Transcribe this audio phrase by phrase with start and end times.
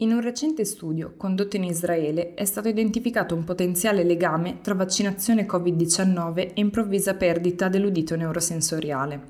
[0.00, 5.44] In un recente studio condotto in Israele è stato identificato un potenziale legame tra vaccinazione
[5.44, 9.20] Covid-19 e improvvisa perdita dell'udito neurosensoriale.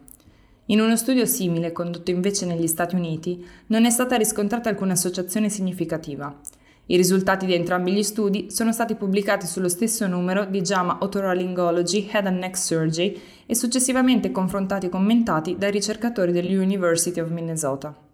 [0.67, 5.49] In uno studio simile condotto invece negli Stati Uniti non è stata riscontrata alcuna associazione
[5.49, 6.39] significativa.
[6.85, 12.11] I risultati di entrambi gli studi sono stati pubblicati sullo stesso numero di JAMA Otolaryngology
[12.13, 18.08] Head and Neck Surgery e successivamente confrontati e commentati dai ricercatori dell'University of Minnesota.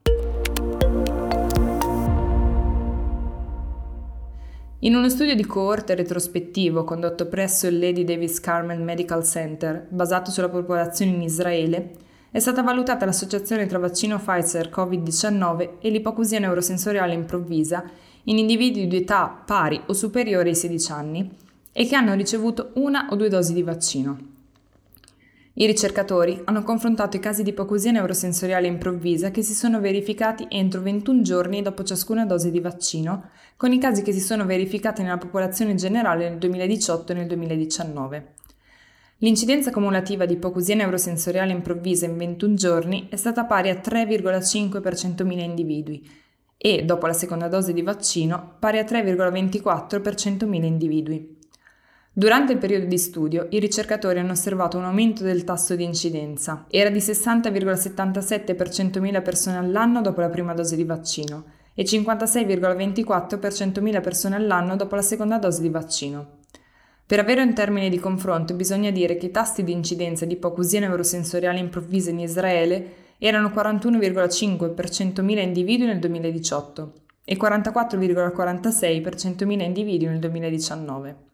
[4.85, 10.31] In uno studio di coorte retrospettivo condotto presso il Lady Davis Carmel Medical Center, basato
[10.31, 11.93] sulla popolazione in Israele,
[12.31, 17.83] è stata valutata l'associazione tra vaccino Pfizer Covid-19 e l'ipocusia neurosensoriale improvvisa
[18.25, 21.31] in individui di età pari o superiore ai 16 anni
[21.73, 24.34] e che hanno ricevuto una o due dosi di vaccino.
[25.57, 30.81] I ricercatori hanno confrontato i casi di ipocusia neurosensoriale improvvisa che si sono verificati entro
[30.81, 35.17] 21 giorni dopo ciascuna dose di vaccino, con i casi che si sono verificati nella
[35.17, 38.33] popolazione generale nel 2018 e nel 2019.
[39.19, 44.95] L'incidenza cumulativa di ipocusia neurosensoriale improvvisa in 21 giorni è stata pari a 3,5 per
[44.95, 46.11] 100.000 individui
[46.57, 51.34] e, dopo la seconda dose di vaccino, pari a 3,24 per 100.000 individui.
[52.17, 56.65] Durante il periodo di studio, i ricercatori hanno osservato un aumento del tasso di incidenza.
[56.71, 61.43] Era di 60,77 per 100.000 persone all'anno dopo la prima dose di vaccino
[61.75, 66.43] e 56,24 per 100.000 persone all'anno dopo la seconda dose di vaccino.
[67.05, 70.79] Per avere un termine di confronto bisogna dire che i tassi di incidenza di ipocusia
[70.79, 76.93] neurosensoriale improvvisa in Israele erano 41,5 per 100.000 individui nel 2018
[77.25, 81.33] e 44,46 per 100.000 individui nel 2019.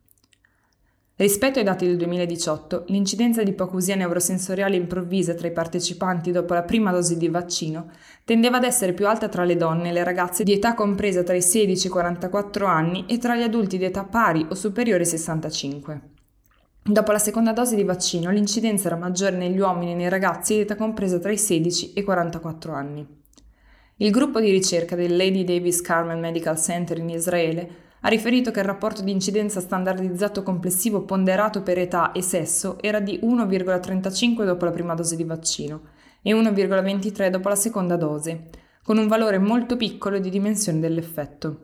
[1.20, 6.62] Rispetto ai dati del 2018, l'incidenza di ipocusia neurosensoriale improvvisa tra i partecipanti dopo la
[6.62, 7.90] prima dose di vaccino
[8.24, 11.34] tendeva ad essere più alta tra le donne e le ragazze di età compresa tra
[11.34, 15.02] i 16 e i 44 anni e tra gli adulti di età pari o superiore
[15.02, 16.00] ai 65.
[16.82, 20.60] Dopo la seconda dose di vaccino, l'incidenza era maggiore negli uomini e nei ragazzi di
[20.60, 23.06] età compresa tra i 16 e i 44 anni.
[23.96, 28.60] Il gruppo di ricerca del Lady Davis Carmel Medical Center in Israele ha riferito che
[28.60, 34.64] il rapporto di incidenza standardizzato complessivo ponderato per età e sesso era di 1,35 dopo
[34.64, 35.82] la prima dose di vaccino
[36.22, 38.48] e 1,23 dopo la seconda dose,
[38.82, 41.60] con un valore molto piccolo di dimensione dell'effetto.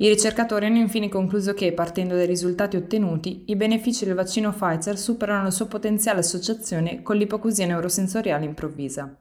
[0.00, 4.96] I ricercatori hanno infine concluso che, partendo dai risultati ottenuti, i benefici del vaccino Pfizer
[4.96, 9.12] superano la sua potenziale associazione con l'ipocusia neurosensoriale improvvisa.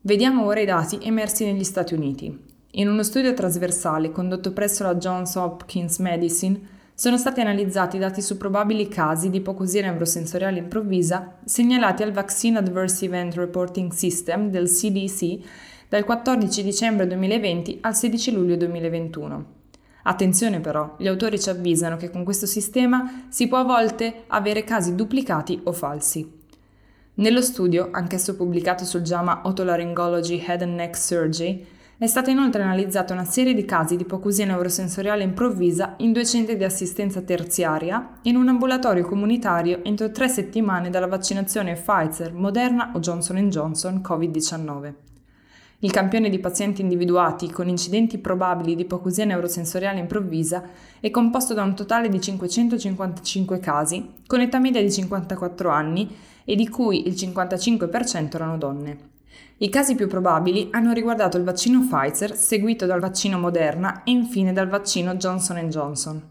[0.00, 2.59] Vediamo ora i dati emersi negli Stati Uniti.
[2.74, 6.60] In uno studio trasversale condotto presso la Johns Hopkins Medicine
[6.94, 13.06] sono stati analizzati dati su probabili casi di ipocusia neurosensoriale improvvisa segnalati al Vaccine Adverse
[13.06, 15.38] Event Reporting System del CDC
[15.88, 19.44] dal 14 dicembre 2020 al 16 luglio 2021.
[20.04, 24.62] Attenzione però, gli autori ci avvisano che con questo sistema si può a volte avere
[24.62, 26.38] casi duplicati o falsi.
[27.14, 33.12] Nello studio, anch'esso pubblicato sul JAMA Otolaryngology Head and Neck Surgery, è stata inoltre analizzata
[33.12, 38.30] una serie di casi di ipocusia neurosensoriale improvvisa in due centri di assistenza terziaria e
[38.30, 44.94] in un ambulatorio comunitario entro tre settimane dalla vaccinazione Pfizer, Moderna o Johnson Johnson Covid-19.
[45.80, 50.62] Il campione di pazienti individuati con incidenti probabili di ipocusia neurosensoriale improvvisa
[51.00, 56.16] è composto da un totale di 555 casi, con età media di 54 anni
[56.46, 59.18] e di cui il 55% erano donne.
[59.58, 64.52] I casi più probabili hanno riguardato il vaccino Pfizer, seguito dal vaccino Moderna e infine
[64.52, 66.22] dal vaccino Johnson Johnson.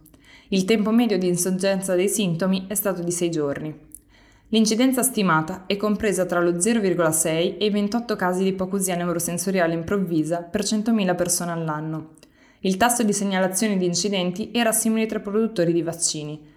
[0.49, 3.79] Il tempo medio di insorgenza dei sintomi è stato di 6 giorni.
[4.51, 7.27] L'incidenza stimata è compresa tra lo 0,6
[7.59, 12.13] e i 28 casi di ipocusia neurosensoriale improvvisa per 100.000 persone all'anno.
[12.61, 16.48] Il tasso di segnalazione di incidenti era simile tra produttori di vaccini,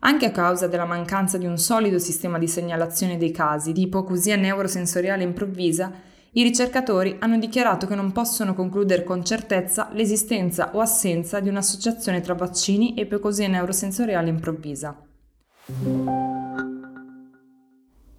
[0.00, 4.36] anche a causa della mancanza di un solido sistema di segnalazione dei casi di ipocusia
[4.36, 5.92] neurosensoriale improvvisa,
[6.32, 12.20] i ricercatori hanno dichiarato che non possono concludere con certezza l'esistenza o assenza di un'associazione
[12.20, 15.02] tra vaccini e ipocusia neurosensoriale improvvisa.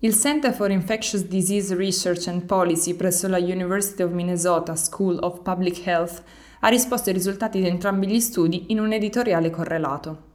[0.01, 5.41] Il Center for Infectious Disease Research and Policy presso la University of Minnesota School of
[5.41, 6.23] Public Health
[6.61, 10.28] ha risposto ai risultati di entrambi gli studi in un editoriale correlato.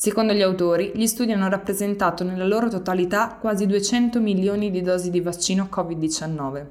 [0.00, 5.10] Secondo gli autori, gli studi hanno rappresentato nella loro totalità quasi 200 milioni di dosi
[5.10, 6.66] di vaccino Covid-19.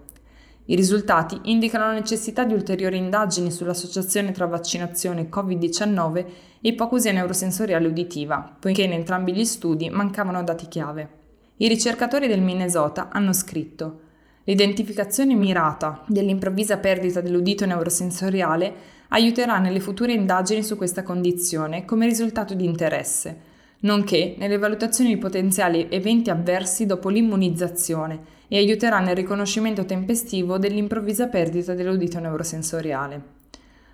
[0.67, 6.25] I risultati indicano la necessità di ulteriori indagini sull'associazione tra vaccinazione Covid-19 e
[6.69, 11.09] ipocusia neurosensoriale uditiva, poiché in entrambi gli studi mancavano dati chiave.
[11.57, 14.05] I ricercatori del Minnesota hanno scritto
[14.47, 18.73] L'identificazione mirata dell'improvvisa perdita dell'udito neurosensoriale
[19.09, 23.37] aiuterà nelle future indagini su questa condizione come risultato di interesse,
[23.81, 31.27] nonché nelle valutazioni di potenziali eventi avversi dopo l'immunizzazione e aiuterà nel riconoscimento tempestivo dell'improvvisa
[31.27, 33.36] perdita dell'udito neurosensoriale.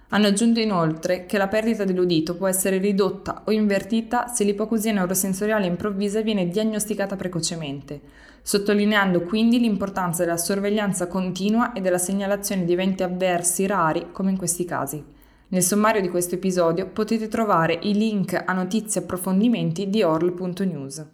[0.10, 5.66] Hanno aggiunto inoltre che la perdita dell'udito può essere ridotta o invertita se l'ipocusia neurosensoriale
[5.66, 8.00] improvvisa viene diagnosticata precocemente,
[8.42, 14.38] sottolineando quindi l'importanza della sorveglianza continua e della segnalazione di eventi avversi rari come in
[14.38, 15.04] questi casi.
[15.48, 21.06] Nel sommario di questo episodio potete trovare i link a notizie e approfondimenti di orl.news.